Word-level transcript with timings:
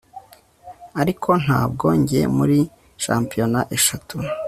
Ariko 1.01 1.29
ntabwo 1.43 1.85
njya 1.99 2.21
muri 2.37 2.57
shampiyona 3.03 3.59
eshatu 3.77 4.15